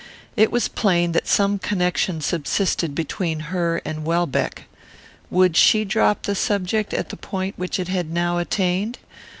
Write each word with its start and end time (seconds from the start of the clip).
It 0.35 0.51
was 0.51 0.67
plain 0.67 1.11
that 1.11 1.27
some 1.27 1.59
connection 1.59 2.21
subsisted 2.21 2.95
between 2.95 3.51
her 3.53 3.83
and 3.85 4.03
Welbeck. 4.03 4.63
Would 5.29 5.55
she 5.55 5.85
drop 5.85 6.23
the 6.23 6.33
subject 6.33 6.91
at 6.91 7.09
the 7.09 7.17
point 7.17 7.53
which 7.55 7.77
it 7.79 7.87
had 7.87 8.09
now 8.09 8.39
attained? 8.39 8.97